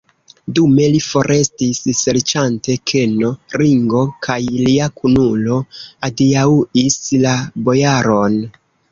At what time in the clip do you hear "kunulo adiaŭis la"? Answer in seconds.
5.01-7.35